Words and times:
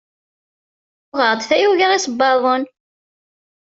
Uɣeɣ-d 1.13 1.41
tayuga 1.49 1.87
isebbaḍen. 1.97 2.63